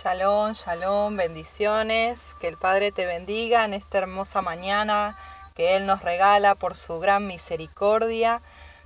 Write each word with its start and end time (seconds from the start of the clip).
Shalom, 0.00 0.52
shalom, 0.52 1.16
bendiciones. 1.16 2.36
Que 2.38 2.46
el 2.46 2.56
Padre 2.56 2.92
te 2.92 3.04
bendiga 3.04 3.64
en 3.64 3.74
esta 3.74 3.98
hermosa 3.98 4.42
mañana 4.42 5.18
que 5.56 5.74
Él 5.74 5.86
nos 5.86 6.02
regala 6.02 6.54
por 6.54 6.76
su 6.76 7.00
gran 7.00 7.26
misericordia. 7.26 8.40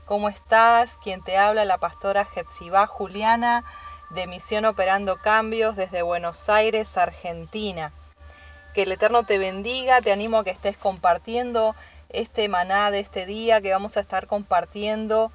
¿Cómo 0.06 0.30
estás? 0.30 0.96
Quien 1.02 1.22
te 1.22 1.36
habla, 1.36 1.66
la 1.66 1.76
pastora 1.76 2.24
Jepsibá 2.24 2.86
Juliana 2.86 3.62
de 4.08 4.26
Misión 4.26 4.64
Operando 4.64 5.16
Cambios 5.16 5.76
desde 5.76 6.00
Buenos 6.00 6.48
Aires, 6.48 6.96
Argentina. 6.96 7.92
Que 8.72 8.84
el 8.84 8.92
Eterno 8.92 9.24
te 9.24 9.36
bendiga, 9.36 10.00
te 10.00 10.12
animo 10.12 10.38
a 10.38 10.44
que 10.44 10.50
estés 10.50 10.78
compartiendo 10.78 11.74
este 12.08 12.48
maná 12.48 12.90
de 12.90 13.00
este 13.00 13.26
día 13.26 13.60
que 13.60 13.72
vamos 13.72 13.98
a 13.98 14.00
estar 14.00 14.26
compartiendo 14.26 15.30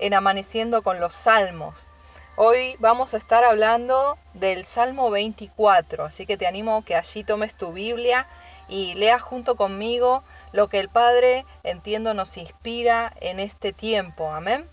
en 0.00 0.12
Amaneciendo 0.12 0.82
con 0.82 0.98
los 0.98 1.14
Salmos. 1.14 1.88
Hoy 2.36 2.74
vamos 2.80 3.14
a 3.14 3.16
estar 3.16 3.44
hablando 3.44 4.18
del 4.32 4.66
Salmo 4.66 5.08
24, 5.08 6.04
así 6.04 6.26
que 6.26 6.36
te 6.36 6.48
animo 6.48 6.84
que 6.84 6.96
allí 6.96 7.22
tomes 7.22 7.54
tu 7.54 7.72
Biblia 7.72 8.26
y 8.68 8.94
leas 8.94 9.22
junto 9.22 9.54
conmigo 9.54 10.24
lo 10.50 10.66
que 10.66 10.80
el 10.80 10.88
Padre, 10.88 11.46
entiendo, 11.62 12.12
nos 12.12 12.36
inspira 12.36 13.12
en 13.20 13.38
este 13.38 13.72
tiempo. 13.72 14.32
Amén. 14.32 14.68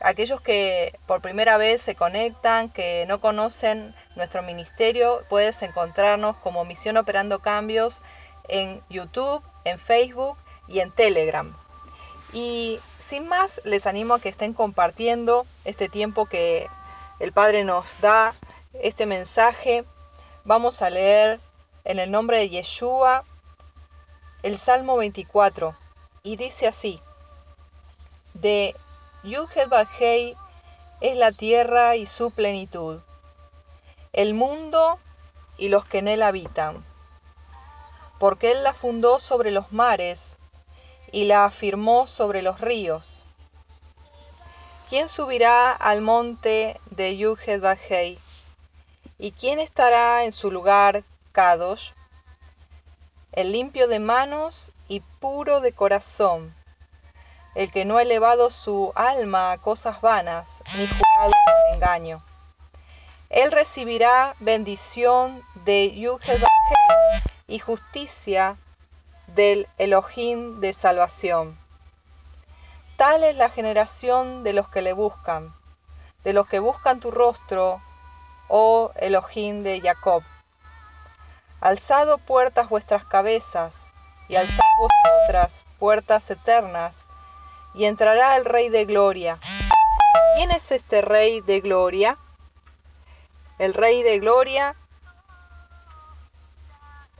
Aquellos 0.00 0.40
que 0.40 0.98
por 1.06 1.20
primera 1.20 1.58
vez 1.58 1.80
se 1.80 1.94
conectan, 1.94 2.68
que 2.68 3.04
no 3.06 3.20
conocen 3.20 3.94
nuestro 4.16 4.42
ministerio, 4.42 5.20
puedes 5.28 5.62
encontrarnos 5.62 6.36
como 6.38 6.64
Misión 6.64 6.96
Operando 6.96 7.38
Cambios 7.38 8.02
en 8.48 8.80
YouTube, 8.90 9.44
en 9.64 9.78
Facebook 9.78 10.36
y 10.66 10.80
en 10.80 10.90
Telegram. 10.90 11.56
Y 12.32 12.80
sin 13.06 13.28
más, 13.28 13.60
les 13.62 13.86
animo 13.86 14.14
a 14.14 14.20
que 14.20 14.28
estén 14.28 14.54
compartiendo 14.54 15.46
este 15.64 15.88
tiempo 15.88 16.26
que 16.26 16.68
el 17.20 17.32
Padre 17.32 17.64
nos 17.64 18.00
da 18.00 18.34
este 18.72 19.06
mensaje. 19.06 19.84
Vamos 20.44 20.80
a 20.82 20.90
leer 20.90 21.38
en 21.84 21.98
el 21.98 22.10
nombre 22.10 22.38
de 22.38 22.48
Yeshua 22.48 23.24
el 24.42 24.56
Salmo 24.56 24.96
24 24.96 25.76
y 26.22 26.36
dice 26.36 26.66
así, 26.66 27.00
de 28.32 28.74
Yuhed 29.22 29.68
Bajei 29.68 30.34
es 31.02 31.16
la 31.16 31.30
tierra 31.30 31.96
y 31.96 32.06
su 32.06 32.30
plenitud, 32.30 33.00
el 34.14 34.32
mundo 34.32 34.98
y 35.58 35.68
los 35.68 35.84
que 35.84 35.98
en 35.98 36.08
él 36.08 36.22
habitan, 36.22 36.82
porque 38.18 38.52
él 38.52 38.62
la 38.62 38.72
fundó 38.72 39.20
sobre 39.20 39.50
los 39.50 39.72
mares 39.72 40.38
y 41.12 41.24
la 41.24 41.44
afirmó 41.44 42.06
sobre 42.06 42.40
los 42.40 42.62
ríos. 42.62 43.26
¿Quién 44.90 45.08
subirá 45.08 45.70
al 45.70 46.00
monte 46.00 46.80
de 46.90 47.16
Yuhed 47.16 47.60
Bajei? 47.60 48.18
¿Y 49.20 49.30
quién 49.30 49.60
estará 49.60 50.24
en 50.24 50.32
su 50.32 50.50
lugar, 50.50 51.04
Kadosh? 51.30 51.92
El 53.30 53.52
limpio 53.52 53.86
de 53.86 54.00
manos 54.00 54.72
y 54.88 54.98
puro 55.20 55.60
de 55.60 55.72
corazón, 55.72 56.52
el 57.54 57.70
que 57.70 57.84
no 57.84 57.98
ha 57.98 58.02
elevado 58.02 58.50
su 58.50 58.92
alma 58.96 59.52
a 59.52 59.58
cosas 59.58 60.00
vanas, 60.00 60.60
ni 60.74 60.88
jurado 60.88 61.30
con 61.30 61.74
engaño. 61.76 62.24
Él 63.28 63.52
recibirá 63.52 64.34
bendición 64.40 65.44
de 65.66 65.92
Yuhed 65.92 66.40
Bajei 66.40 67.22
y 67.46 67.60
justicia 67.60 68.56
del 69.28 69.68
Elohim 69.78 70.58
de 70.58 70.72
salvación. 70.72 71.59
Tal 73.00 73.24
es 73.24 73.34
la 73.34 73.48
generación 73.48 74.42
de 74.42 74.52
los 74.52 74.68
que 74.68 74.82
le 74.82 74.92
buscan, 74.92 75.54
de 76.22 76.34
los 76.34 76.46
que 76.46 76.58
buscan 76.58 77.00
tu 77.00 77.10
rostro, 77.10 77.80
oh 78.48 78.92
Elohim 78.94 79.62
de 79.62 79.80
Jacob. 79.80 80.22
Alzado 81.62 82.18
puertas 82.18 82.68
vuestras 82.68 83.06
cabezas, 83.06 83.88
y 84.28 84.36
alzad 84.36 84.66
vosotras 84.76 85.64
puertas 85.78 86.30
eternas, 86.30 87.06
y 87.72 87.86
entrará 87.86 88.36
el 88.36 88.44
Rey 88.44 88.68
de 88.68 88.84
Gloria. 88.84 89.38
¿Quién 90.34 90.50
es 90.50 90.70
este 90.70 91.00
Rey 91.00 91.40
de 91.40 91.60
Gloria? 91.60 92.18
El 93.58 93.72
Rey 93.72 94.02
de 94.02 94.18
Gloria 94.18 94.76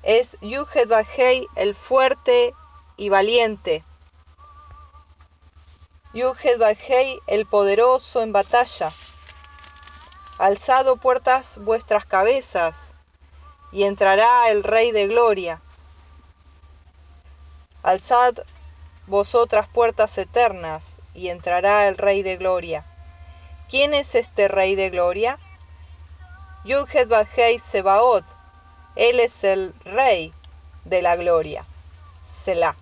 es 0.02 0.36
Yuhed 0.42 0.88
Bajei, 0.88 1.46
el 1.56 1.74
fuerte 1.74 2.52
y 2.98 3.08
valiente 3.08 3.82
Yuhed 6.12 6.58
Bajei, 6.58 7.20
el 7.28 7.46
poderoso 7.46 8.20
en 8.20 8.32
batalla. 8.32 8.92
Alzado 10.38 10.96
puertas 10.96 11.58
vuestras 11.58 12.04
cabezas, 12.04 12.90
y 13.70 13.84
entrará 13.84 14.48
el 14.48 14.64
Rey 14.64 14.90
de 14.90 15.06
Gloria. 15.06 15.60
Alzad 17.84 18.38
vosotras 19.06 19.68
puertas 19.68 20.18
eternas, 20.18 20.98
y 21.14 21.28
entrará 21.28 21.86
el 21.86 21.96
Rey 21.96 22.24
de 22.24 22.36
Gloria. 22.38 22.84
¿Quién 23.68 23.94
es 23.94 24.16
este 24.16 24.48
Rey 24.48 24.74
de 24.74 24.90
Gloria? 24.90 25.38
Yuhed 26.64 27.06
Bajei 27.06 27.60
Sebaot. 27.60 28.24
Él 28.96 29.20
es 29.20 29.44
el 29.44 29.72
Rey 29.84 30.34
de 30.84 31.02
la 31.02 31.14
Gloria. 31.14 31.64
Selah. 32.24 32.74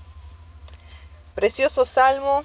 Precioso 1.34 1.84
salmo 1.84 2.42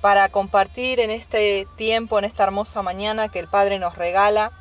para 0.00 0.28
compartir 0.28 1.00
en 1.00 1.10
este 1.10 1.66
tiempo, 1.76 2.18
en 2.18 2.24
esta 2.24 2.44
hermosa 2.44 2.82
mañana 2.82 3.28
que 3.28 3.38
el 3.38 3.48
Padre 3.48 3.78
nos 3.78 3.96
regala. 3.96 4.52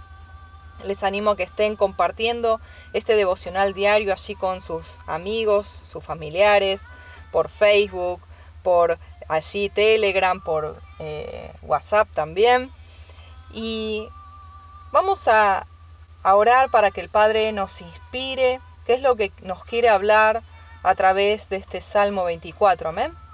Les 0.84 1.04
animo 1.04 1.32
a 1.32 1.38
que 1.38 1.44
estén 1.44 1.76
compartiendo 1.76 2.60
este 2.94 3.16
devocional 3.16 3.74
diario 3.74 4.14
allí 4.14 4.36
con 4.36 4.62
sus 4.62 5.00
amigos, 5.08 5.68
sus 5.68 6.04
familiares, 6.04 6.86
por 7.32 7.50
Facebook, 7.50 8.22
por 8.64 9.00
allí 9.28 9.70
Telegram, 9.70 10.42
por 10.44 10.80
eh, 11.00 11.52
WhatsApp 11.62 12.08
también. 12.14 12.72
Y 13.54 14.08
vamos 14.92 15.28
a, 15.28 15.68
a 16.24 16.36
orar 16.36 16.70
para 16.70 16.92
que 16.92 17.02
el 17.02 17.10
Padre 17.10 17.52
nos 17.54 17.82
inspire, 17.82 18.60
qué 18.86 18.96
es 18.96 19.02
lo 19.02 19.16
que 19.16 19.32
nos 19.42 19.64
quiere 19.66 19.90
hablar 19.90 20.44
a 20.84 20.96
través 20.96 21.50
de 21.50 21.58
este 21.58 21.82
Salmo 21.82 22.24
24. 22.24 22.90
Amén. 22.90 23.27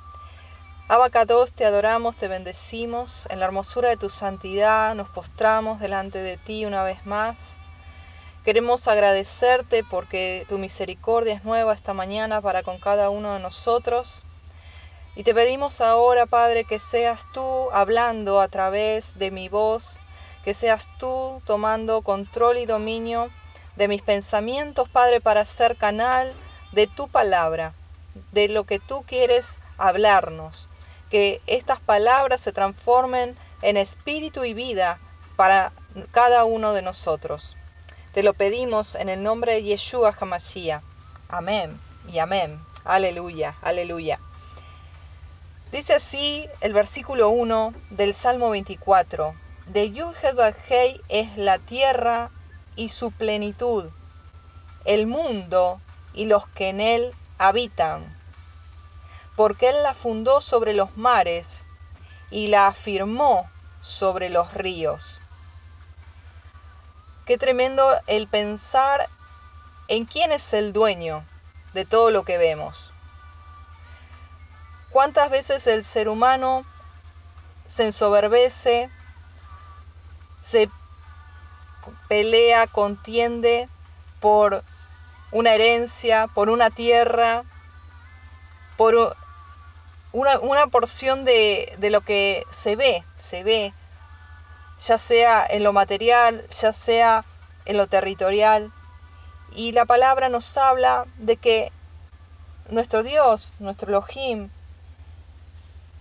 Abacados, 0.90 1.54
te 1.54 1.64
adoramos, 1.64 2.18
te 2.18 2.28
bendecimos, 2.28 3.26
en 3.30 3.40
la 3.40 3.46
hermosura 3.46 3.88
de 3.88 3.96
tu 3.96 4.10
santidad 4.10 4.94
nos 4.96 5.08
postramos 5.08 5.80
delante 5.80 6.20
de 6.20 6.36
ti 6.36 6.66
una 6.66 6.84
vez 6.84 7.06
más. 7.06 7.58
Queremos 8.44 8.90
agradecerte 8.90 9.86
porque 9.86 10.46
tu 10.50 10.58
misericordia 10.58 11.36
es 11.36 11.46
nueva 11.46 11.74
esta 11.74 11.94
mañana 11.94 12.42
para 12.42 12.64
con 12.64 12.80
cada 12.80 13.10
uno 13.10 13.34
de 13.34 13.40
nosotros. 13.40 14.26
Y 15.16 15.24
te 15.24 15.34
pedimos 15.34 15.80
ahora, 15.80 16.26
Padre, 16.26 16.66
que 16.66 16.80
seas 16.80 17.30
tú 17.32 17.70
hablando 17.72 18.42
a 18.42 18.50
través 18.50 19.18
de 19.18 19.32
mi 19.32 19.48
voz, 19.48 20.02
que 20.44 20.54
seas 20.54 20.90
tú 21.00 21.42
tomando 21.46 22.02
control 22.02 22.58
y 22.58 22.66
dominio 22.66 23.30
de 23.78 23.88
mis 23.88 24.02
pensamientos, 24.02 24.90
Padre, 24.90 25.22
para 25.22 25.46
ser 25.46 25.78
canal 25.78 26.34
de 26.74 26.88
tu 26.88 27.08
palabra, 27.08 27.74
de 28.34 28.50
lo 28.50 28.66
que 28.66 28.80
tú 28.80 29.06
quieres 29.08 29.58
hablarnos 29.78 30.68
que 31.14 31.42
estas 31.46 31.80
palabras 31.80 32.42
se 32.42 32.52
transformen 32.52 33.38
en 33.62 33.78
espíritu 33.78 34.46
y 34.46 34.56
vida 34.56 34.98
para 35.36 35.72
cada 36.10 36.44
uno 36.44 36.74
de 36.74 36.82
nosotros. 36.82 37.56
Te 38.16 38.24
lo 38.24 38.34
pedimos 38.34 38.96
en 38.96 39.10
el 39.10 39.22
nombre 39.22 39.54
de 39.54 39.62
Yeshua 39.62 40.18
Hamashiach. 40.20 40.82
Amén 41.30 41.80
y 42.12 42.18
amén. 42.18 42.60
Aleluya, 42.84 43.54
aleluya. 43.62 44.20
Dice 45.72 45.94
así 45.94 46.48
el 46.62 46.74
versículo 46.74 47.30
1 47.30 47.76
del 47.92 48.16
Salmo 48.16 48.50
24. 48.50 49.36
De 49.68 49.92
Yuhed 49.92 50.56
es 51.10 51.38
la 51.38 51.60
tierra 51.60 52.32
y 52.76 52.90
su 52.90 53.12
plenitud, 53.12 53.92
el 54.84 55.06
mundo 55.06 55.80
y 56.16 56.26
los 56.26 56.48
que 56.48 56.70
en 56.70 56.82
él 56.82 57.14
habitan 57.38 58.04
porque 59.36 59.70
Él 59.70 59.84
la 59.84 59.94
fundó 59.94 60.42
sobre 60.42 60.74
los 60.74 60.96
mares 60.98 61.66
y 62.30 62.48
la 62.48 62.68
afirmó 62.68 63.50
sobre 63.82 64.30
los 64.30 64.54
ríos. 64.54 65.20
Qué 67.26 67.38
tremendo 67.38 67.96
el 68.08 68.28
pensar 68.28 69.10
en 69.88 70.06
quién 70.06 70.32
es 70.32 70.54
el 70.54 70.74
dueño 70.74 71.24
de 71.74 71.86
todo 71.86 72.12
lo 72.12 72.24
que 72.24 72.38
vemos. 72.38 72.94
¿Cuántas 74.90 75.30
veces 75.30 75.66
el 75.68 75.84
ser 75.84 76.10
humano 76.10 76.66
se 77.66 77.86
ensoberbece, 77.86 78.90
se 80.42 80.70
pelea, 82.08 82.68
contiende 82.68 83.68
por 84.20 84.64
una 85.32 85.54
herencia, 85.54 86.28
por 86.28 86.50
una 86.50 86.70
tierra, 86.70 87.44
por 88.78 89.18
una, 90.14 90.68
porción 90.68 91.26
de, 91.26 91.76
de, 91.80 91.90
lo 91.90 92.02
que 92.02 92.46
se 92.52 92.76
ve, 92.76 93.04
se 93.18 93.44
ve, 93.44 93.74
ya 94.86 94.98
sea 94.98 95.46
en 95.46 95.64
lo 95.64 95.74
material, 95.74 96.48
ya 96.50 96.72
sea 96.72 97.26
en 97.66 97.78
lo 97.78 97.88
territorial. 97.88 98.72
Y 99.56 99.72
la 99.72 99.86
palabra 99.86 100.30
nos 100.30 100.56
habla 100.58 101.06
de 101.18 101.38
que 101.38 101.72
nuestro 102.70 103.04
Dios, 103.04 103.54
nuestro 103.60 103.90
Elohim, 103.90 104.50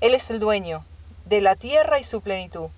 Él 0.00 0.14
es 0.14 0.31
el 0.31 0.41
dueño 0.41 0.85
de 1.25 1.41
la 1.41 1.56
tierra 1.56 1.99
y 1.99 2.05
su 2.05 2.20
plenitud, 2.20 2.69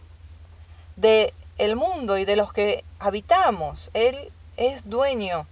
de 0.97 1.35
el 1.59 1.77
mundo 1.77 2.19
y 2.19 2.25
de 2.25 2.37
los 2.37 2.53
que 2.53 2.85
habitamos. 2.99 3.91
Él 3.95 4.33
es 4.57 4.89
dueño. 4.89 5.47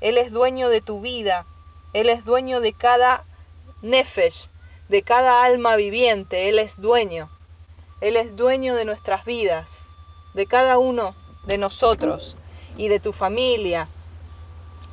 Él 0.00 0.18
es 0.18 0.32
dueño 0.32 0.68
de 0.68 0.80
tu 0.80 1.00
vida. 1.00 1.46
Él 1.92 2.08
es 2.08 2.24
dueño 2.24 2.60
de 2.60 2.72
cada 2.72 3.24
nefesh, 3.82 4.48
de 4.88 5.02
cada 5.02 5.44
alma 5.44 5.76
viviente. 5.76 6.48
Él 6.48 6.58
es 6.58 6.80
dueño. 6.80 7.30
Él 8.00 8.16
es 8.16 8.36
dueño 8.36 8.74
de 8.74 8.84
nuestras 8.84 9.24
vidas, 9.24 9.86
de 10.34 10.46
cada 10.46 10.78
uno 10.78 11.14
de 11.46 11.58
nosotros 11.58 12.36
y 12.76 12.88
de 12.88 13.00
tu 13.00 13.12
familia. 13.12 13.88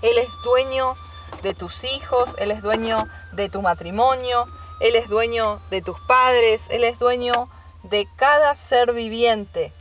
Él 0.01 0.17
es 0.17 0.29
dueño 0.43 0.95
de 1.43 1.53
tus 1.53 1.83
hijos, 1.83 2.35
Él 2.37 2.51
es 2.51 2.61
dueño 2.61 3.07
de 3.33 3.49
tu 3.49 3.61
matrimonio, 3.61 4.47
Él 4.79 4.95
es 4.95 5.09
dueño 5.09 5.61
de 5.69 5.81
tus 5.81 5.99
padres, 6.01 6.67
Él 6.69 6.83
es 6.83 6.99
dueño 6.99 7.49
de 7.83 8.07
cada 8.15 8.55
ser 8.55 8.93
viviente. 8.93 9.73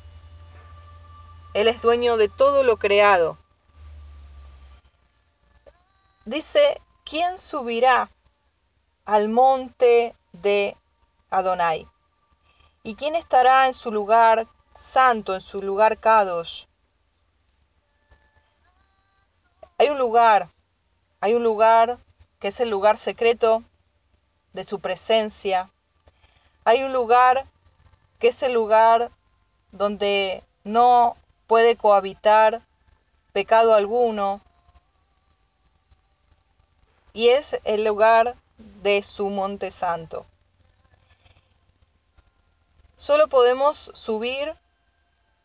Él 1.55 1.69
es 1.69 1.83
dueño 1.83 2.17
de 2.17 2.29
todo 2.29 2.63
lo 2.63 2.79
creado. 2.79 3.37
Dice, 6.25 6.81
¿quién 7.05 7.39
subirá 7.39 8.11
al 9.05 9.29
monte 9.29 10.15
de 10.33 10.77
Adonai? 11.31 11.87
¿Y 12.83 12.95
quién 12.95 13.15
estará 13.15 13.67
en 13.67 13.75
su 13.75 13.91
lugar 13.91 14.47
santo, 14.75 15.35
en 15.35 15.41
su 15.41 15.63
lugar 15.63 15.99
Kadosh? 15.99 16.67
Hay 19.79 19.89
un 19.89 19.99
lugar, 19.99 20.51
hay 21.21 21.35
un 21.35 21.43
lugar 21.43 21.99
que 22.39 22.49
es 22.49 22.61
el 22.61 22.71
lugar 22.71 22.99
secreto 22.99 23.63
de 24.53 24.65
su 24.65 24.81
presencia. 24.81 25.71
Hay 26.65 26.83
un 26.83 26.93
lugar 26.93 27.47
que 28.19 28.29
es 28.29 28.43
el 28.43 28.53
lugar 28.53 29.11
donde 29.73 30.43
no 30.65 31.17
puede 31.47 31.77
cohabitar 31.77 32.63
pecado 33.33 33.75
alguno. 33.75 34.41
Y 37.13 37.29
es 37.29 37.59
el 37.65 37.85
lugar 37.85 38.37
de 38.83 39.03
su 39.03 39.29
monte 39.29 39.71
santo. 39.71 40.27
Solo 42.95 43.29
podemos 43.29 43.91
subir 43.95 44.55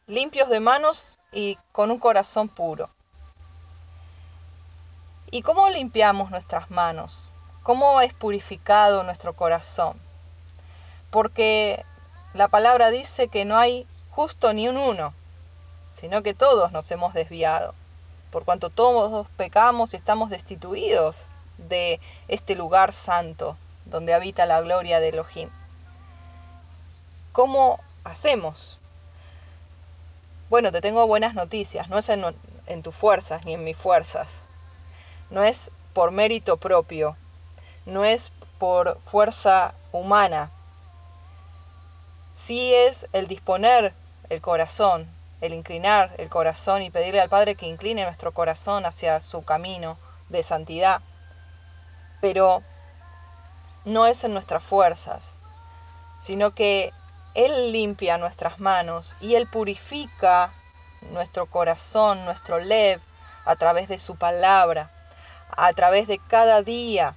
limpios 0.07 0.50
de 0.50 0.59
manos 0.59 1.17
y 1.31 1.57
con 1.71 1.91
un 1.91 2.00
corazón 2.00 2.50
puro. 2.50 2.89
¿Y 5.31 5.41
cómo 5.41 5.69
limpiamos 5.69 6.31
nuestras 6.31 6.69
manos? 6.69 7.29
¿Cómo 7.63 8.01
es 8.01 8.13
purificado 8.13 9.03
nuestro 9.03 9.33
corazón? 9.33 10.00
Porque 11.09 11.83
la 12.33 12.47
palabra 12.47 12.91
dice 12.91 13.27
que 13.27 13.45
no 13.45 13.57
hay 13.57 13.88
justo 14.12 14.53
ni 14.53 14.67
un 14.67 14.77
uno 14.77 15.13
sino 15.95 16.21
que 16.23 16.33
todos 16.33 16.71
nos 16.73 16.91
hemos 16.91 17.13
desviado, 17.13 17.73
por 18.29 18.44
cuanto 18.44 18.69
todos 18.69 19.27
pecamos 19.38 19.94
y 19.94 19.97
estamos 19.97 20.29
destituidos 20.29 21.27
de 21.57 22.00
este 22.28 22.56
lugar 22.56 22.94
santo 22.94 23.57
donde 23.86 24.13
habita 24.13 24.46
la 24.46 24.62
gloria 24.62 25.00
de 25.00 25.10
Elohim. 25.10 25.50
¿Cómo 27.31 27.80
hacemos? 28.04 28.80
Bueno, 30.50 30.72
te 30.72 30.81
tengo 30.81 31.06
buenas 31.07 31.34
noticias, 31.34 31.90
no 31.90 31.98
es 31.98 32.10
en, 32.10 32.24
en 32.68 32.84
tus 32.84 32.96
fuerzas 32.96 33.46
ni 33.46 33.54
en 33.54 33.63
mis 33.63 33.78
fuerzas, 33.78 34.42
no 35.30 35.44
es 35.44 35.72
por 35.94 36.12
mérito 36.12 36.57
propio, 36.57 37.18
no 37.86 38.06
es 38.06 38.31
por 38.60 39.00
fuerza 39.06 39.74
humana, 39.92 40.51
sí 42.36 42.74
es 42.74 43.08
el 43.13 43.28
disponer 43.28 43.94
el 44.30 44.42
corazón, 44.42 45.08
el 45.42 45.54
inclinar 45.54 46.13
el 46.18 46.30
corazón 46.30 46.81
y 46.81 46.90
pedirle 46.90 47.22
al 47.22 47.30
Padre 47.30 47.56
que 47.56 47.68
incline 47.68 48.04
nuestro 48.04 48.34
corazón 48.34 48.86
hacia 48.86 49.19
su 49.19 49.44
camino 49.44 49.98
de 50.30 50.44
santidad. 50.44 51.01
Pero 52.21 52.63
no 53.83 54.06
es 54.06 54.23
en 54.23 54.33
nuestras 54.33 54.63
fuerzas, 54.63 55.38
sino 56.19 56.56
que 56.56 56.91
Él 57.33 57.71
limpia 57.71 58.17
nuestras 58.17 58.59
manos 58.59 59.15
y 59.21 59.35
Él 59.35 59.47
purifica 59.47 60.51
nuestro 61.12 61.45
corazón, 61.45 62.25
nuestro 62.25 62.59
lev, 62.59 63.01
a 63.45 63.56
través 63.56 63.88
de 63.88 64.00
su 64.00 64.15
palabra, 64.15 64.89
a 65.56 65.71
través 65.73 66.07
de 66.07 66.17
cada 66.17 66.63
día 66.63 67.15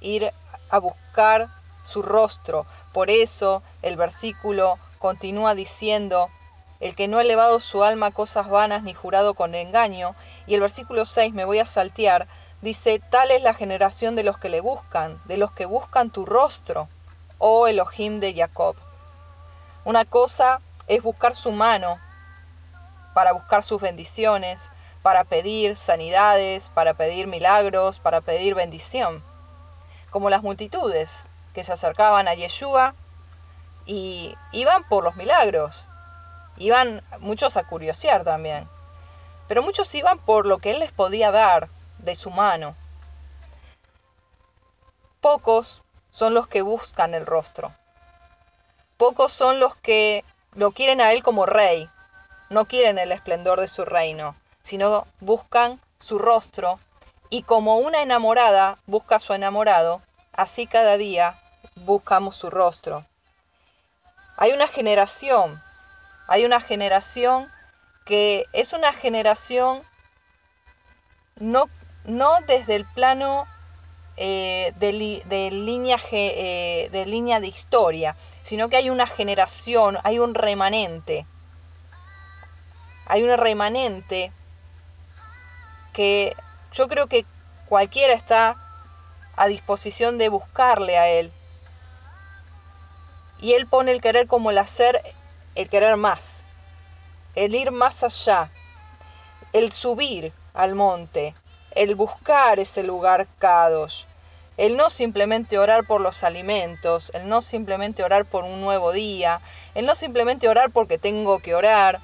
ir 0.00 0.32
a 0.70 0.78
buscar 0.78 1.48
su 1.82 2.02
rostro. 2.02 2.66
Por 2.92 3.10
eso 3.10 3.62
el 3.82 3.96
versículo 3.96 4.78
continúa 4.98 5.54
diciendo, 5.54 6.30
el 6.78 6.94
que 6.94 7.08
no 7.08 7.18
ha 7.18 7.22
elevado 7.22 7.60
su 7.60 7.84
alma 7.84 8.06
a 8.06 8.10
cosas 8.10 8.48
vanas 8.48 8.82
ni 8.82 8.94
jurado 8.94 9.34
con 9.34 9.54
engaño. 9.54 10.14
Y 10.46 10.54
el 10.54 10.60
versículo 10.60 11.04
6, 11.04 11.34
me 11.34 11.44
voy 11.44 11.58
a 11.58 11.66
saltear, 11.66 12.26
dice, 12.62 12.98
tal 12.98 13.30
es 13.30 13.42
la 13.42 13.54
generación 13.54 14.16
de 14.16 14.22
los 14.22 14.38
que 14.38 14.48
le 14.48 14.60
buscan, 14.60 15.20
de 15.24 15.36
los 15.36 15.52
que 15.52 15.66
buscan 15.66 16.10
tu 16.10 16.26
rostro, 16.26 16.88
oh 17.38 17.66
Elohim 17.66 18.20
de 18.20 18.34
Jacob. 18.34 18.76
Una 19.84 20.04
cosa 20.04 20.60
es 20.86 21.02
buscar 21.02 21.34
su 21.34 21.52
mano 21.52 21.98
para 23.14 23.32
buscar 23.32 23.64
sus 23.64 23.80
bendiciones, 23.80 24.70
para 25.02 25.24
pedir 25.24 25.76
sanidades, 25.76 26.68
para 26.70 26.94
pedir 26.94 27.26
milagros, 27.26 27.98
para 27.98 28.20
pedir 28.20 28.54
bendición. 28.54 29.24
Como 30.10 30.30
las 30.30 30.42
multitudes 30.42 31.24
que 31.54 31.64
se 31.64 31.72
acercaban 31.72 32.28
a 32.28 32.34
Yeshua 32.34 32.94
y 33.86 34.34
iban 34.52 34.86
por 34.88 35.04
los 35.04 35.16
milagros, 35.16 35.86
Iban 36.60 37.02
muchos 37.20 37.56
a 37.56 37.64
curiosear 37.64 38.22
también. 38.22 38.68
Pero 39.48 39.62
muchos 39.62 39.94
iban 39.94 40.18
por 40.18 40.44
lo 40.44 40.58
que 40.58 40.72
él 40.72 40.80
les 40.80 40.92
podía 40.92 41.30
dar 41.30 41.70
de 42.04 42.14
su 42.14 42.30
mano. 42.30 42.74
Pocos 45.20 45.82
son 46.10 46.34
los 46.34 46.48
que 46.48 46.62
buscan 46.62 47.14
el 47.14 47.26
rostro. 47.26 47.72
Pocos 48.96 49.32
son 49.32 49.60
los 49.60 49.76
que 49.76 50.24
lo 50.54 50.72
quieren 50.72 51.00
a 51.00 51.12
él 51.12 51.22
como 51.22 51.46
rey. 51.46 51.88
No 52.48 52.66
quieren 52.66 52.98
el 52.98 53.12
esplendor 53.12 53.60
de 53.60 53.68
su 53.68 53.84
reino, 53.84 54.34
sino 54.62 55.06
buscan 55.20 55.80
su 55.98 56.18
rostro. 56.18 56.78
Y 57.28 57.42
como 57.42 57.76
una 57.76 58.02
enamorada 58.02 58.78
busca 58.86 59.16
a 59.16 59.20
su 59.20 59.34
enamorado, 59.34 60.02
así 60.32 60.66
cada 60.66 60.96
día 60.96 61.40
buscamos 61.76 62.36
su 62.36 62.50
rostro. 62.50 63.06
Hay 64.36 64.52
una 64.52 64.66
generación 64.66 65.62
hay 66.30 66.44
una 66.44 66.60
generación 66.60 67.50
que 68.04 68.46
es 68.52 68.72
una 68.72 68.92
generación 68.92 69.82
no, 71.34 71.68
no 72.04 72.40
desde 72.46 72.76
el 72.76 72.84
plano 72.84 73.46
eh, 74.16 74.72
de, 74.78 74.92
línea, 74.92 75.98
eh, 76.12 76.88
de 76.92 77.06
línea 77.06 77.40
de 77.40 77.46
historia, 77.46 78.16
sino 78.42 78.68
que 78.68 78.76
hay 78.76 78.90
una 78.90 79.06
generación, 79.06 79.98
hay 80.04 80.18
un 80.18 80.34
remanente. 80.34 81.26
Hay 83.06 83.22
un 83.22 83.36
remanente 83.36 84.32
que 85.92 86.36
yo 86.72 86.88
creo 86.88 87.06
que 87.06 87.24
cualquiera 87.66 88.14
está 88.14 88.56
a 89.36 89.46
disposición 89.46 90.18
de 90.18 90.28
buscarle 90.28 90.98
a 90.98 91.08
él. 91.08 91.32
Y 93.40 93.54
él 93.54 93.66
pone 93.66 93.92
el 93.92 94.00
querer 94.00 94.26
como 94.26 94.50
el 94.50 94.58
hacer 94.58 95.02
el 95.54 95.68
querer 95.68 95.96
más, 95.96 96.44
el 97.34 97.54
ir 97.54 97.70
más 97.70 98.04
allá, 98.04 98.50
el 99.52 99.72
subir 99.72 100.32
al 100.54 100.74
monte, 100.74 101.34
el 101.74 101.94
buscar 101.94 102.58
ese 102.58 102.82
lugar 102.82 103.26
Kadosh, 103.38 104.04
el 104.56 104.76
no 104.76 104.90
simplemente 104.90 105.58
orar 105.58 105.86
por 105.86 106.00
los 106.00 106.22
alimentos, 106.22 107.10
el 107.14 107.28
no 107.28 107.40
simplemente 107.40 108.02
orar 108.02 108.26
por 108.26 108.44
un 108.44 108.60
nuevo 108.60 108.92
día, 108.92 109.40
el 109.74 109.86
no 109.86 109.94
simplemente 109.94 110.48
orar 110.48 110.70
porque 110.70 110.98
tengo 110.98 111.38
que 111.38 111.54
orar, 111.54 112.00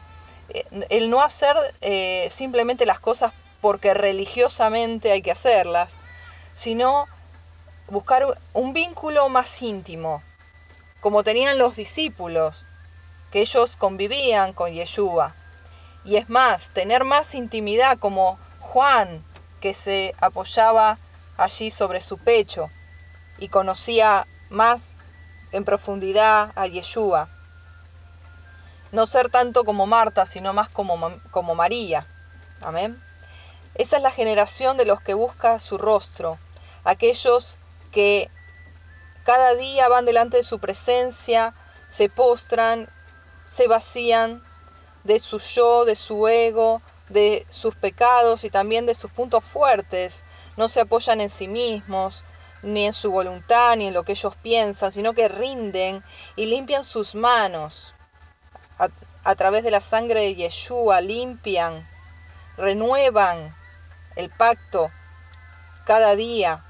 eh, 0.48 0.64
el 0.88 1.10
no 1.10 1.22
hacer 1.22 1.56
eh, 1.82 2.28
simplemente 2.30 2.86
las 2.86 3.00
cosas 3.00 3.32
porque 3.60 3.92
religiosamente 3.92 5.12
hay 5.12 5.20
que 5.20 5.32
hacerlas, 5.32 5.98
sino 6.54 7.06
buscar 7.88 8.38
un 8.54 8.72
vínculo 8.72 9.28
más 9.28 9.60
íntimo, 9.60 10.22
como 11.00 11.24
tenían 11.24 11.58
los 11.58 11.76
discípulos, 11.76 12.64
que 13.30 13.40
ellos 13.40 13.76
convivían 13.76 14.52
con 14.52 14.72
Yeshua. 14.72 15.34
Y 16.04 16.16
es 16.16 16.28
más, 16.28 16.70
tener 16.70 17.04
más 17.04 17.34
intimidad 17.34 17.98
como 17.98 18.38
Juan, 18.60 19.24
que 19.60 19.74
se 19.74 20.14
apoyaba 20.20 20.98
allí 21.36 21.70
sobre 21.70 22.00
su 22.00 22.18
pecho 22.18 22.70
y 23.38 23.48
conocía 23.48 24.26
más 24.50 24.94
en 25.52 25.64
profundidad 25.64 26.52
a 26.54 26.66
Yeshua. 26.66 27.28
No 28.92 29.06
ser 29.06 29.30
tanto 29.30 29.64
como 29.64 29.86
Marta, 29.86 30.26
sino 30.26 30.52
más 30.52 30.68
como, 30.68 31.12
como 31.30 31.54
María, 31.54 32.06
Amén. 32.60 33.00
Esa 33.74 33.96
es 33.96 34.02
la 34.02 34.10
generación 34.10 34.76
de 34.76 34.86
los 34.86 35.00
que 35.00 35.14
busca 35.14 35.58
su 35.58 35.76
rostro, 35.76 36.38
aquellos 36.84 37.58
que 37.92 38.30
cada 39.24 39.54
día 39.54 39.88
van 39.88 40.06
delante 40.06 40.38
de 40.38 40.42
su 40.42 40.58
presencia, 40.58 41.54
se 41.88 42.08
postran, 42.08 42.88
se 43.44 43.68
vacían 43.68 44.42
de 45.04 45.20
su 45.20 45.38
yo, 45.38 45.84
de 45.84 45.96
su 45.96 46.26
ego, 46.28 46.80
de 47.08 47.46
sus 47.48 47.74
pecados 47.74 48.44
y 48.44 48.50
también 48.50 48.86
de 48.86 48.94
sus 48.94 49.10
puntos 49.10 49.44
fuertes. 49.44 50.24
No 50.56 50.68
se 50.68 50.80
apoyan 50.80 51.20
en 51.20 51.30
sí 51.30 51.48
mismos, 51.48 52.24
ni 52.62 52.86
en 52.86 52.92
su 52.92 53.10
voluntad, 53.10 53.76
ni 53.76 53.86
en 53.88 53.94
lo 53.94 54.04
que 54.04 54.12
ellos 54.12 54.34
piensan, 54.36 54.92
sino 54.92 55.12
que 55.12 55.28
rinden 55.28 56.02
y 56.34 56.46
limpian 56.46 56.84
sus 56.84 57.14
manos. 57.14 57.94
A, 59.24 59.34
través 59.34 59.64
de 59.64 59.70
la 59.72 59.80
sangre 59.80 60.20
de 60.20 60.34
Yeshua 60.36 61.00
limpian, 61.00 61.88
renuevan 62.56 63.54
el 64.14 64.30
pacto 64.30 64.92
cada 65.84 66.14
día 66.14 66.64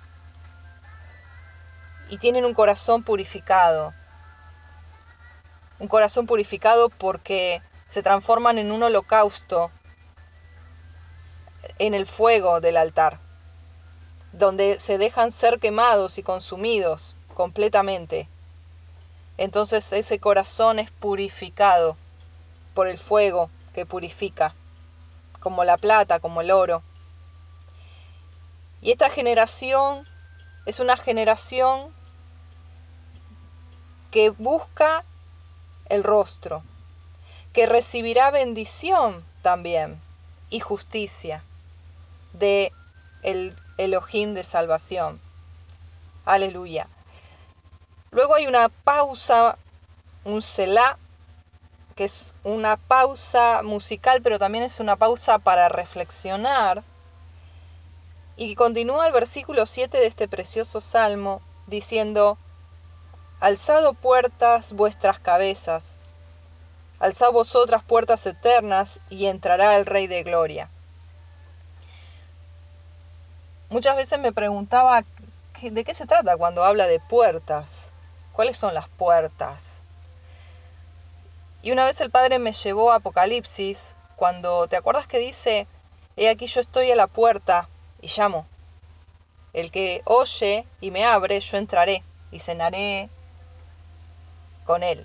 y 2.09 2.17
tienen 2.19 2.45
un 2.45 2.55
corazón 2.55 3.03
purificado. 3.03 3.93
Un 5.79 5.89
corazón 5.89 6.27
purificado 6.27 6.89
porque 6.89 7.61
se 7.89 8.03
transforman 8.03 8.59
en 8.59 8.73
un 8.73 8.83
holocausto 8.83 9.71
en 11.79 11.95
el 11.95 12.07
fuego 12.07 12.61
del 12.61 12.77
altar, 12.77 13.19
donde 14.33 14.81
se 14.81 14.99
dejan 14.99 15.31
ser 15.31 15.59
quemados 15.61 16.19
y 16.19 16.23
consumidos 16.23 17.15
completamente. 17.35 18.29
Entonces 19.37 19.93
ese 19.93 20.19
corazón 20.19 20.79
es 20.79 20.91
purificado 20.91 21.97
por 22.75 22.89
el 22.89 22.99
fuego 22.99 23.51
que 23.75 23.85
purifica, 23.85 24.55
como 25.41 25.65
la 25.65 25.77
plata, 25.77 26.19
como 26.19 26.41
el 26.41 26.51
oro. 26.51 26.83
Y 28.81 28.91
esta 28.93 29.11
generación 29.11 30.07
es 30.65 30.81
una 30.81 30.97
generación 30.97 31.95
que 34.11 34.31
busca 34.31 35.05
el 35.91 36.03
rostro, 36.03 36.63
que 37.53 37.67
recibirá 37.67 38.31
bendición 38.31 39.23
también 39.43 40.01
y 40.49 40.61
justicia 40.61 41.43
de 42.33 42.73
el 43.23 43.57
Elohim 43.79 44.35
de 44.35 44.45
salvación. 44.45 45.21
Aleluya. 46.25 46.89
Luego 48.11 48.35
hay 48.35 48.47
una 48.47 48.69
pausa, 48.69 49.59
un 50.25 50.43
selah, 50.43 50.99
que 51.95 52.05
es 52.05 52.33
una 52.45 52.77
pausa 52.77 53.63
musical, 53.63 54.23
pero 54.23 54.39
también 54.39 54.65
es 54.65 54.81
una 54.81 54.97
pausa 54.97 55.39
para 55.39 55.69
reflexionar 55.69 56.83
y 58.37 58.55
continúa 58.55 59.07
el 59.07 59.13
versículo 59.13 59.65
7 59.65 59.97
de 59.97 60.07
este 60.07 60.29
precioso 60.29 60.81
salmo 60.83 61.41
diciendo, 61.67 62.37
Alzado 63.41 63.95
puertas 63.95 64.73
vuestras 64.73 65.19
cabezas, 65.19 66.05
alzad 66.99 67.33
vosotras 67.33 67.83
puertas 67.83 68.27
eternas 68.27 69.01
y 69.09 69.27
entrará 69.27 69.77
el 69.77 69.87
Rey 69.87 70.07
de 70.07 70.23
Gloria. 70.23 70.71
Muchas 73.69 73.97
veces 73.97 74.21
me 74.21 74.33
preguntaba 74.33 75.05
de 75.61 75.85
qué 75.85 75.93
se 75.93 76.07
trata 76.07 76.37
cuando 76.37 76.65
habla 76.65 76.87
de 76.87 77.01
puertas, 77.01 77.91
cuáles 78.33 78.57
son 78.57 78.75
las 78.75 78.89
puertas. 78.89 79.83
Y 81.63 81.73
una 81.73 81.85
vez 81.85 82.01
el 82.01 82.13
Padre 82.13 82.39
me 82.39 82.53
llevó 82.53 82.93
a 82.93 82.97
Apocalipsis, 82.97 83.97
cuando, 84.15 84.69
¿te 84.69 84.77
acuerdas 84.77 85.09
que 85.09 85.19
dice, 85.19 85.67
he 86.17 86.29
aquí 86.29 86.47
yo 86.47 86.61
estoy 86.61 86.93
a 86.93 86.95
la 86.95 87.09
puerta 87.09 87.69
y 88.01 88.07
llamo. 88.07 88.47
El 89.53 89.73
que 89.73 90.01
oye 90.05 90.65
y 90.81 90.93
me 90.93 91.05
abre, 91.05 91.41
yo 91.41 91.57
entraré 91.57 92.05
y 92.31 92.39
cenaré 92.39 93.11
con 94.65 94.85
él. 94.85 95.05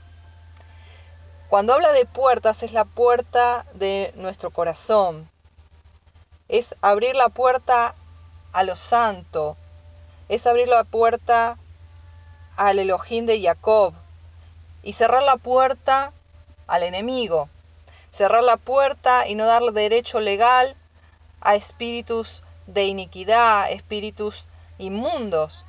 Cuando 1.50 1.74
habla 1.74 1.94
de 1.94 2.06
puertas, 2.06 2.62
es 2.62 2.74
la 2.74 2.86
puerta 2.86 3.65
de 3.74 4.13
nuestro 4.15 4.51
corazón. 4.51 5.27
Es 6.48 6.75
abrir 6.82 7.15
la 7.15 7.30
puerta 7.30 7.96
a 8.51 8.63
lo 8.63 8.75
santo. 8.75 9.58
Es 10.29 10.48
abrir 10.48 10.67
la 10.67 10.84
puerta 10.84 11.58
al 12.55 12.79
Elohim 12.79 13.25
de 13.25 13.41
Jacob. 13.41 13.93
Y 14.84 14.93
cerrar 14.93 15.24
la 15.24 15.38
puerta 15.38 16.12
al 16.67 16.84
enemigo. 16.84 17.50
Cerrar 18.12 18.43
la 18.43 18.58
puerta 18.58 19.27
y 19.27 19.36
no 19.36 19.46
darle 19.46 19.72
derecho 19.72 20.20
legal 20.20 20.75
a 21.41 21.55
espíritus 21.55 22.43
de 22.67 22.86
iniquidad, 22.86 23.72
espíritus 23.72 24.48
inmundos, 24.77 25.65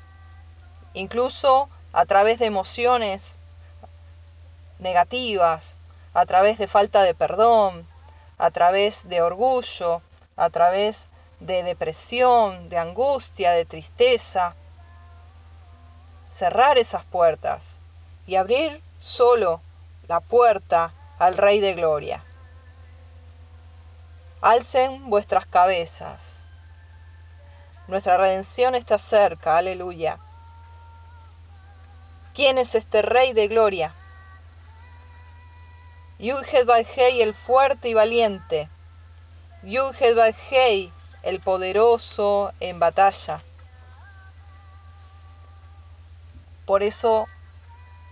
incluso 0.95 1.69
a 1.93 2.07
través 2.07 2.39
de 2.39 2.47
emociones 2.47 3.39
negativas, 4.79 5.77
a 6.15 6.27
través 6.27 6.59
de 6.59 6.67
falta 6.67 7.03
de 7.03 7.15
perdón, 7.15 7.87
a 8.39 8.51
través 8.51 9.09
de 9.09 9.23
orgullo, 9.23 10.03
a 10.37 10.51
través 10.51 11.09
de 11.47 11.63
depresión, 11.63 12.69
de 12.69 12.79
angustia, 12.79 13.53
de 13.53 13.65
tristeza. 13.65 14.55
Cerrar 16.31 16.79
esas 16.79 17.05
puertas 17.05 17.81
y 18.27 18.37
abrir 18.37 18.83
solo 18.99 19.61
la 20.09 20.21
puerta 20.21 20.93
al 21.19 21.37
Rey 21.37 21.61
de 21.61 21.75
Gloria. 21.75 22.25
Alcen 24.41 25.09
vuestras 25.11 25.47
cabezas 25.47 26.47
nuestra 27.89 28.17
redención 28.17 28.77
está 28.77 28.97
cerca, 28.97 29.59
aleluya. 29.59 30.19
¿Quién 32.33 32.57
es 32.57 32.75
este 32.77 33.03
Rey 33.03 33.33
de 33.33 33.49
gloria? 33.49 33.93
Yudhed 36.19 36.71
el 36.97 37.35
fuerte 37.35 37.89
y 37.89 37.95
valiente. 37.95 38.71
Yudhed 39.65 40.35
el 41.23 41.41
poderoso 41.41 42.53
en 42.61 42.79
batalla. 42.79 43.41
Por 46.67 46.83
eso, 46.83 47.27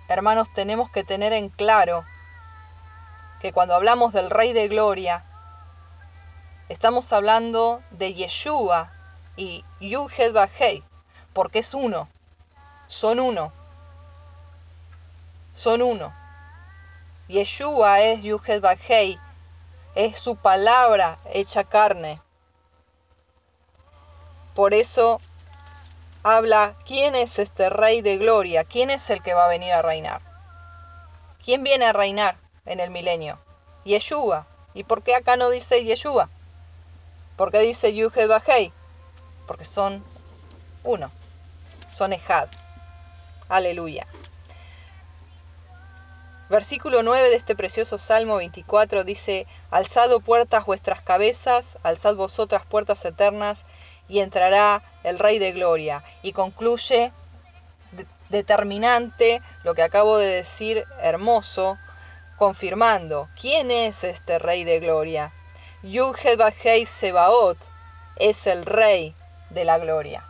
hermanos, 0.09 0.52
tenemos 0.55 0.90
que 0.90 1.05
tener 1.05 1.33
en 1.33 1.49
claro 1.49 2.05
que 3.40 3.52
cuando 3.52 3.75
hablamos 3.75 4.12
del 4.12 4.31
Rey 4.31 4.52
de 4.52 4.69
Gloria, 4.69 5.25
estamos 6.69 7.12
hablando 7.12 7.83
de 7.90 8.14
Yeshua, 8.14 8.90
y 9.37 9.64
Yuhed 9.81 10.33
Bajei, 10.35 10.83
porque 11.33 11.61
es 11.61 11.73
uno, 11.73 12.09
son 12.87 13.21
uno, 13.21 13.52
son 15.55 15.81
uno. 15.81 16.12
Yeshua 17.29 18.00
es 18.00 18.23
Yuhed 18.23 18.61
Bajei, 18.61 19.19
es 19.95 20.19
su 20.19 20.37
palabra 20.37 21.19
hecha 21.33 21.64
carne. 21.64 22.21
Por 24.61 24.75
eso 24.75 25.23
habla 26.23 26.75
quién 26.85 27.14
es 27.14 27.38
este 27.38 27.71
rey 27.71 28.02
de 28.02 28.19
gloria, 28.19 28.64
quién 28.64 28.90
es 28.90 29.09
el 29.09 29.23
que 29.23 29.33
va 29.33 29.47
a 29.47 29.49
venir 29.49 29.73
a 29.73 29.81
reinar. 29.81 30.21
¿Quién 31.43 31.64
viene 31.64 31.87
a 31.87 31.95
reinar 31.95 32.37
en 32.67 32.79
el 32.79 32.90
milenio? 32.90 33.38
Yeshua. 33.87 34.47
¿Y 34.75 34.85
por 34.85 35.02
qué 35.02 35.14
acá 35.14 35.38
no 35.38 35.49
dice 35.49 35.83
Yeshua? 35.83 36.29
¿Por 37.38 37.50
qué 37.52 37.61
dice 37.61 37.95
Yuhed 37.95 38.29
Bajei? 38.29 38.71
porque 39.47 39.64
son 39.64 40.05
uno, 40.85 41.11
son 41.90 42.12
Ejad. 42.12 42.50
Aleluya. 43.49 44.07
Versículo 46.50 47.02
9 47.02 47.31
de 47.31 47.37
este 47.37 47.57
precioso 47.57 47.97
Salmo 47.97 48.37
24 48.37 49.05
dice, 49.05 49.47
Alzado 49.71 50.21
puertas 50.21 50.67
vuestras 50.67 51.00
cabezas, 51.00 51.79
alzad 51.83 52.17
vosotras 52.17 52.67
puertas 52.67 53.02
eternas, 53.07 53.64
y 54.11 54.21
entrará 54.21 54.83
el 55.05 55.19
Rey 55.19 55.38
de 55.38 55.52
Gloria. 55.52 56.05
Y 56.23 56.33
concluye 56.33 57.12
determinante 58.29 59.40
lo 59.64 59.75
que 59.75 59.83
acabo 59.83 60.19
de 60.19 60.26
decir, 60.26 60.85
hermoso, 61.00 61.79
confirmando, 62.37 63.29
¿quién 63.40 63.71
es 63.71 64.05
este 64.05 64.38
Rey 64.38 64.64
de 64.64 64.81
Gloria? 64.81 65.33
Yuhed 65.83 66.40
Sebaot 66.85 67.57
es 68.17 68.47
el 68.47 68.67
Rey 68.67 69.14
de 69.49 69.64
la 69.64 69.79
gloria, 69.79 70.25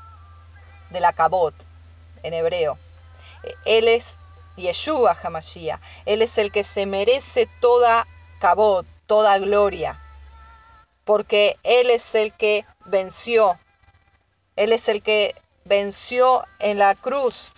de 0.91 1.01
la 1.01 1.13
cabot 1.13 1.55
en 2.23 2.35
hebreo. 2.35 2.79
Él 3.65 3.89
es 3.89 4.17
Yeshua 4.57 5.17
Hamashiach. 5.23 5.81
Él 6.05 6.23
es 6.23 6.39
el 6.39 6.53
que 6.53 6.65
se 6.65 6.87
merece 6.87 7.49
toda 7.61 8.07
cabot, 8.41 8.87
toda 9.07 9.39
gloria. 9.39 10.01
Porque 11.05 11.59
Él 11.63 11.91
es 11.91 12.15
el 12.15 12.33
que 12.33 12.65
venció. 12.85 13.59
Él 14.57 14.73
es 14.73 14.89
el 14.89 15.03
que 15.03 15.35
venció 15.65 16.45
en 16.59 16.79
la 16.79 16.95
cruz 16.95 17.53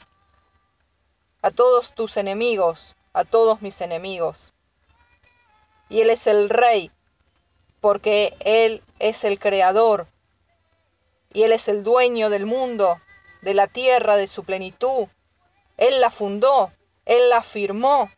a 1.42 1.50
todos 1.50 1.94
tus 1.94 2.16
enemigos, 2.16 2.96
a 3.12 3.24
todos 3.24 3.62
mis 3.62 3.80
enemigos. 3.80 4.54
Y 5.88 6.00
Él 6.00 6.10
es 6.10 6.26
el 6.26 6.48
rey 6.48 6.90
porque 7.80 8.36
Él 8.40 8.82
es 8.98 9.24
el 9.24 9.38
creador 9.38 10.06
y 11.32 11.42
Él 11.42 11.52
es 11.52 11.68
el 11.68 11.82
dueño 11.82 12.30
del 12.30 12.46
mundo, 12.46 13.00
de 13.42 13.54
la 13.54 13.66
tierra, 13.66 14.16
de 14.16 14.26
su 14.26 14.44
plenitud. 14.44 15.08
Él 15.76 16.00
la 16.00 16.10
fundó, 16.10 16.72
Él 17.04 17.28
la 17.28 17.42
firmó. 17.42 18.10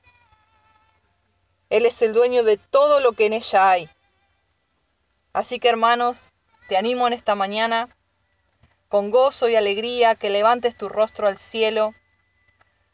Él 1.71 1.87
es 1.87 2.03
el 2.03 2.13
dueño 2.13 2.43
de 2.43 2.57
todo 2.57 3.01
lo 3.01 3.13
que 3.13 3.27
en 3.27 3.33
ella 3.33 3.71
hay. 3.71 3.91
Así 5.33 5.59
que 5.59 5.69
hermanos, 5.69 6.31
te 6.69 6.77
animo 6.77 7.07
en 7.07 7.13
esta 7.13 7.35
mañana, 7.35 7.89
con 8.95 9.11
gozo 9.11 9.49
y 9.49 9.57
alegría, 9.57 10.15
que 10.15 10.31
levantes 10.31 10.77
tu 10.77 10.89
rostro 10.89 11.27
al 11.27 11.37
cielo, 11.37 11.97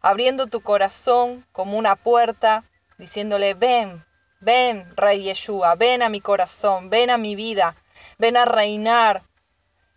abriendo 0.01 0.47
tu 0.47 0.63
corazón 0.63 1.47
como 1.53 1.77
una 1.77 1.95
puerta, 1.95 2.65
diciéndole, 2.97 3.53
ven, 3.53 4.07
ven, 4.41 4.91
Rey 4.97 5.25
Yeshua, 5.25 5.75
ven 5.75 6.01
a 6.01 6.09
mi 6.09 6.23
corazón, 6.23 6.89
ven 6.89 7.11
a 7.11 7.19
mi 7.19 7.37
vida, 7.37 7.77
ven 8.17 8.39
a 8.39 8.47
reinar. 8.47 9.25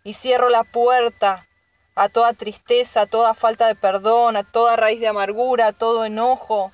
Y 0.02 0.12
cierro 0.12 0.50
la 0.50 0.64
puerta 0.64 1.48
a 1.94 2.10
toda 2.10 2.34
tristeza, 2.34 3.00
a 3.00 3.06
toda 3.06 3.32
falta 3.32 3.66
de 3.66 3.74
perdón, 3.74 4.36
a 4.36 4.42
toda 4.42 4.76
raíz 4.76 5.00
de 5.00 5.08
amargura, 5.08 5.68
a 5.68 5.72
todo 5.72 6.04
enojo, 6.04 6.70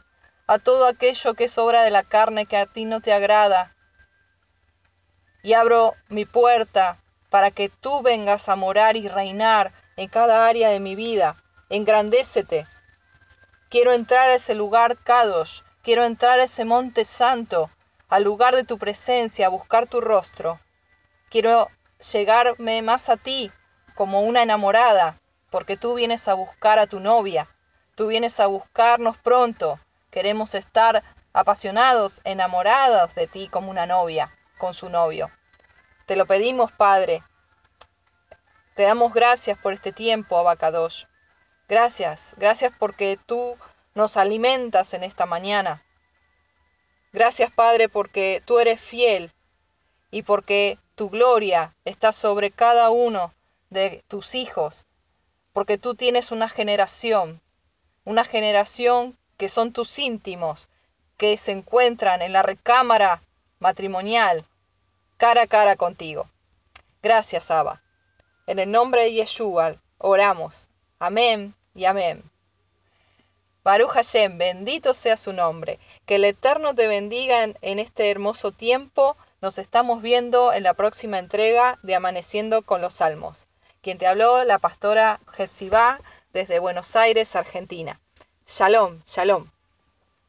a 0.49 0.58
todo 0.58 0.88
aquello 0.88 1.34
que 1.34 1.44
es 1.44 1.56
obra 1.56 1.84
de 1.84 1.92
la 1.92 2.02
carne 2.02 2.46
que 2.46 2.56
a 2.56 2.66
ti 2.66 2.84
no 2.84 3.00
te 3.00 3.12
agrada. 3.12 3.76
Y 5.44 5.52
abro 5.52 5.94
mi 6.08 6.25
puerta 6.25 7.00
para 7.30 7.50
que 7.50 7.68
tú 7.68 8.02
vengas 8.02 8.49
a 8.49 8.56
morar 8.56 8.96
y 8.96 9.08
reinar 9.08 9.72
en 9.96 10.08
cada 10.08 10.46
área 10.46 10.68
de 10.68 10.80
mi 10.80 10.96
vida. 10.96 11.37
Engrandécete. 11.70 12.66
Quiero 13.68 13.92
entrar 13.92 14.28
a 14.28 14.34
ese 14.34 14.54
lugar 14.54 14.99
Kadosh, 14.99 15.60
quiero 15.82 16.04
entrar 16.04 16.40
a 16.40 16.44
ese 16.44 16.64
monte 16.64 17.04
santo, 17.04 17.70
al 18.08 18.25
lugar 18.25 18.56
de 18.56 18.64
tu 18.64 18.78
presencia, 18.78 19.46
a 19.46 19.50
buscar 19.50 19.87
tu 19.87 20.00
rostro. 20.00 20.58
Quiero 21.30 21.68
llegarme 22.12 22.82
más 22.82 23.08
a 23.08 23.16
ti 23.16 23.52
como 23.94 24.22
una 24.22 24.42
enamorada, 24.42 25.20
porque 25.50 25.76
tú 25.76 25.94
vienes 25.94 26.26
a 26.26 26.34
buscar 26.34 26.80
a 26.80 26.88
tu 26.88 26.99
novia, 26.99 27.46
tú 27.94 28.08
vienes 28.08 28.40
a 28.40 28.46
buscarnos 28.46 29.16
pronto, 29.18 29.78
queremos 30.10 30.56
estar 30.56 31.04
apasionados, 31.32 32.20
enamorados 32.25 33.14
de 33.14 33.28
ti 33.28 33.49
como 33.49 33.70
una 33.70 33.87
novia, 33.87 34.34
con 34.58 34.75
su 34.75 34.88
novio. 34.88 35.30
Te 36.11 36.17
lo 36.17 36.26
pedimos, 36.26 36.73
Padre. 36.73 37.23
Te 38.75 38.83
damos 38.83 39.14
gracias 39.14 39.57
por 39.57 39.73
este 39.73 39.93
tiempo, 39.93 40.37
Abacadosh. 40.37 41.05
Gracias, 41.69 42.35
gracias 42.37 42.73
porque 42.76 43.17
tú 43.26 43.57
nos 43.95 44.17
alimentas 44.17 44.93
en 44.93 45.05
esta 45.05 45.25
mañana. 45.25 45.85
Gracias, 47.12 47.52
Padre, 47.52 47.88
porque 47.88 48.43
tú 48.45 48.59
eres 48.59 48.81
fiel 48.81 49.33
y 50.11 50.25
porque 50.25 50.81
tu 50.97 51.11
gloria 51.11 51.76
está 51.85 52.11
sobre 52.11 52.50
cada 52.50 52.90
uno 52.90 53.33
de 53.69 54.02
tus 54.09 54.35
hijos, 54.35 54.87
porque 55.52 55.79
tú 55.79 55.95
tienes 55.95 56.33
una 56.33 56.49
generación, 56.49 57.40
una 58.05 58.25
generación 58.25 59.17
que 59.37 59.49
son 59.49 59.73
tus 59.73 59.97
íntimos, 60.00 60.71
que 61.17 61.38
se 61.38 61.52
encuentran 61.52 62.21
en 62.21 62.33
la 62.33 62.43
recámara 62.43 63.23
matrimonial, 63.61 64.45
cara 65.21 65.43
a 65.43 65.47
cara 65.47 65.76
contigo. 65.76 66.30
Gracias, 67.02 67.50
Abba. 67.50 67.83
En 68.47 68.59
el 68.59 68.71
nombre 68.71 69.02
de 69.02 69.13
Yeshua 69.13 69.76
oramos. 69.99 70.69
Amén 70.99 71.54
y 71.75 71.85
amén. 71.85 72.23
Baruch 73.63 73.91
Hashem, 73.91 74.39
bendito 74.39 74.95
sea 74.95 75.19
su 75.19 75.35
nombre. 75.35 75.78
Que 76.06 76.15
el 76.15 76.25
Eterno 76.25 76.75
te 76.75 76.89
bendiga 76.89 77.45
en, 77.45 77.78
este 77.78 78.11
hermoso 78.11 78.50
tiempo. 78.50 79.19
Nos 79.43 79.59
estamos 79.59 80.00
viendo 80.00 80.54
en 80.54 80.63
la 80.63 80.73
próxima 80.73 81.19
entrega 81.19 81.78
de 81.83 81.95
Amaneciendo 81.95 82.63
con 82.63 82.80
los 82.80 82.95
Salmos. 82.95 83.47
Quien 83.83 83.99
te 83.99 84.06
habló, 84.06 84.43
la 84.45 84.59
pastora 84.59 85.21
Jefsibá, 85.35 86.00
desde 86.33 86.61
Buenos 86.61 86.97
Aires, 86.97 87.37
Argentina. 87.37 88.00
Shalom, 88.47 89.02
shalom. 89.04 89.50